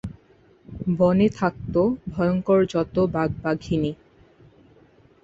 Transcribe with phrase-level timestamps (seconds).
[0.95, 1.81] বনে থাকতো
[2.07, 3.91] ভয়ঙ্কর যত বাঘ-বাঘিনী।